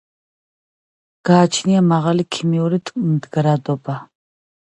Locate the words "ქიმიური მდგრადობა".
2.37-4.01